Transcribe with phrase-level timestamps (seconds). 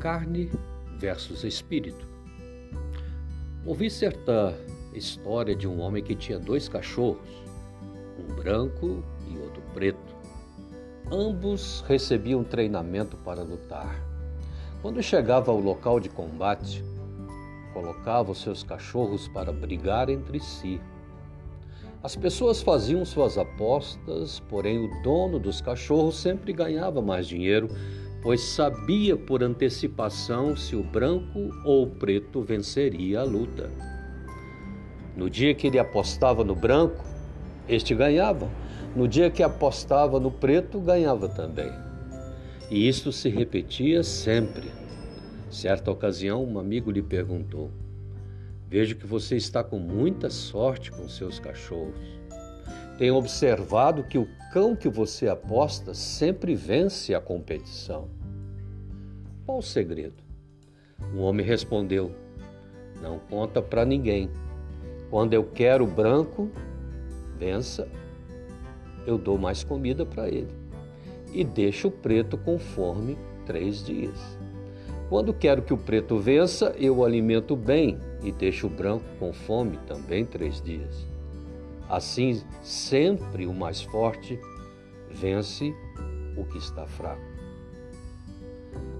[0.00, 0.50] carne
[0.98, 2.08] versus espírito.
[3.66, 4.58] Ouvi certa
[4.94, 7.28] história de um homem que tinha dois cachorros,
[8.18, 10.16] um branco e outro preto.
[11.12, 13.94] Ambos recebiam treinamento para lutar.
[14.80, 16.82] Quando chegava ao local de combate,
[17.74, 20.80] colocava os seus cachorros para brigar entre si.
[22.02, 27.68] As pessoas faziam suas apostas, porém o dono dos cachorros sempre ganhava mais dinheiro
[28.22, 33.70] pois sabia por antecipação se o branco ou o preto venceria a luta.
[35.16, 37.04] No dia que ele apostava no branco,
[37.68, 38.50] este ganhava.
[38.94, 41.70] No dia que apostava no preto, ganhava também.
[42.70, 44.70] E isto se repetia sempre.
[45.50, 47.70] Certa ocasião, um amigo lhe perguntou:
[48.68, 52.20] Vejo que você está com muita sorte com seus cachorros.
[53.00, 58.10] Tenho observado que o cão que você aposta sempre vence a competição.
[59.46, 60.22] Qual o segredo?
[61.14, 62.12] O homem respondeu:
[63.00, 64.28] Não conta para ninguém.
[65.08, 66.50] Quando eu quero branco,
[67.38, 67.88] vença,
[69.06, 70.54] eu dou mais comida para ele.
[71.32, 74.38] E deixo o preto com fome três dias.
[75.08, 79.32] Quando quero que o preto vença, eu o alimento bem e deixo o branco com
[79.32, 81.08] fome também três dias.
[81.90, 84.38] Assim, sempre o mais forte
[85.10, 85.74] vence
[86.36, 87.20] o que está fraco.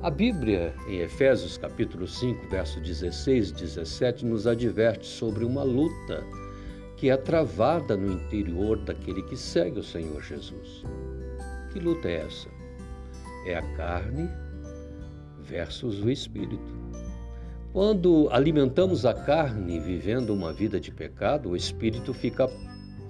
[0.02, 6.24] A Bíblia, em Efésios capítulo 5, verso 16 e 17, nos adverte sobre uma luta
[6.96, 10.82] que é travada no interior daquele que segue o Senhor Jesus.
[11.72, 12.48] Que luta é essa?
[13.46, 14.28] É a carne
[15.38, 16.80] versus o espírito.
[17.72, 22.50] Quando alimentamos a carne vivendo uma vida de pecado, o espírito fica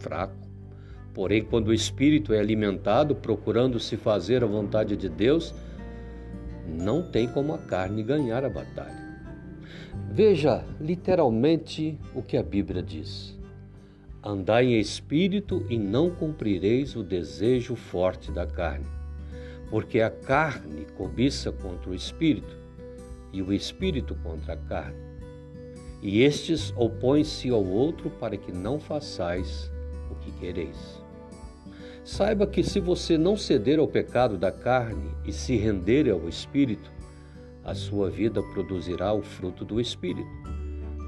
[0.01, 0.35] fraco.
[1.15, 5.55] Porém, quando o espírito é alimentado procurando se fazer a vontade de Deus,
[6.67, 9.01] não tem como a carne ganhar a batalha.
[10.13, 13.39] Veja literalmente o que a Bíblia diz:
[14.23, 18.87] Andai em espírito e não cumprireis o desejo forte da carne,
[19.71, 22.57] porque a carne cobiça contra o espírito
[23.33, 25.11] e o espírito contra a carne.
[26.03, 29.71] E estes opõem-se ao outro para que não façais
[30.11, 31.01] o que quereis.
[32.05, 36.91] Saiba que se você não ceder ao pecado da carne e se render ao Espírito,
[37.63, 40.29] a sua vida produzirá o fruto do Espírito,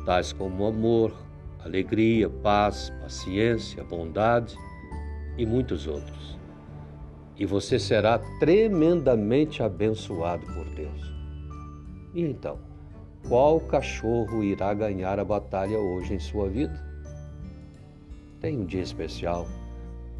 [0.05, 1.13] tais como amor,
[1.65, 4.57] alegria, paz, paciência, bondade
[5.37, 6.39] e muitos outros.
[7.37, 11.13] E você será tremendamente abençoado por Deus.
[12.15, 12.59] E então,
[13.27, 16.91] qual cachorro irá ganhar a batalha hoje em sua vida?
[18.42, 19.47] Tem um dia especial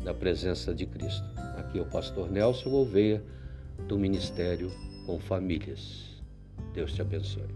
[0.05, 1.25] da presença de Cristo.
[1.59, 3.21] Aqui é o pastor Nelson Gouveia,
[3.89, 4.71] do Ministério
[5.05, 6.23] com Famílias.
[6.73, 7.49] Deus te abençoe.